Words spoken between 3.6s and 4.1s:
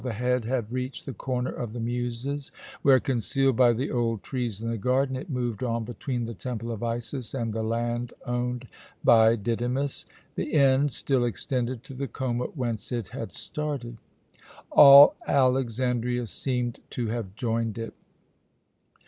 the